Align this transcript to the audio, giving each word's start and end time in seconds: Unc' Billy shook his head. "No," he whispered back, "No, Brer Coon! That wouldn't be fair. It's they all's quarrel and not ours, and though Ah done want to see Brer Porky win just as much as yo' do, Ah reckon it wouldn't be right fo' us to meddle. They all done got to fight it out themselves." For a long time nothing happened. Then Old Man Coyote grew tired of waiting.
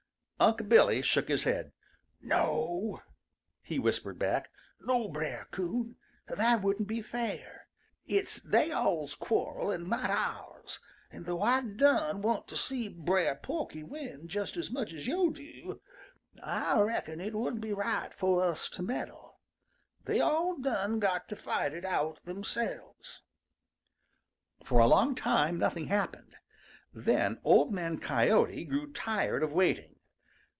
Unc' 0.41 0.67
Billy 0.67 1.03
shook 1.03 1.27
his 1.29 1.43
head. 1.43 1.71
"No," 2.19 3.03
he 3.61 3.77
whispered 3.77 4.17
back, 4.17 4.49
"No, 4.79 5.07
Brer 5.07 5.47
Coon! 5.51 5.97
That 6.27 6.63
wouldn't 6.63 6.87
be 6.87 6.99
fair. 7.03 7.67
It's 8.07 8.41
they 8.41 8.71
all's 8.71 9.13
quarrel 9.13 9.69
and 9.69 9.87
not 9.87 10.09
ours, 10.09 10.79
and 11.11 11.27
though 11.27 11.43
Ah 11.43 11.61
done 11.61 12.23
want 12.23 12.47
to 12.47 12.57
see 12.57 12.89
Brer 12.89 13.35
Porky 13.35 13.83
win 13.83 14.27
just 14.27 14.57
as 14.57 14.71
much 14.71 14.93
as 14.93 15.05
yo' 15.05 15.29
do, 15.29 15.79
Ah 16.41 16.79
reckon 16.79 17.21
it 17.21 17.35
wouldn't 17.35 17.61
be 17.61 17.71
right 17.71 18.11
fo' 18.11 18.39
us 18.39 18.67
to 18.69 18.81
meddle. 18.81 19.41
They 20.05 20.21
all 20.21 20.57
done 20.57 20.99
got 20.99 21.29
to 21.29 21.35
fight 21.35 21.71
it 21.75 21.85
out 21.85 22.23
themselves." 22.25 23.21
For 24.63 24.79
a 24.79 24.87
long 24.87 25.13
time 25.13 25.59
nothing 25.59 25.85
happened. 25.85 26.35
Then 26.91 27.39
Old 27.43 27.71
Man 27.71 27.99
Coyote 27.99 28.65
grew 28.65 28.91
tired 28.91 29.43
of 29.43 29.53
waiting. 29.53 29.97